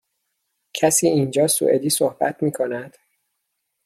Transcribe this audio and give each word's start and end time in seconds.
کسی 0.73 1.07
اینجا 1.07 1.47
سوئدی 1.47 1.89
صحبت 1.89 2.43
می 2.43 2.51
کند؟ 2.51 2.97